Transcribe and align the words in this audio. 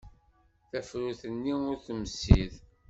Tafrut-nni 0.69 1.53
ur 1.69 1.75
temsid. 1.85 2.53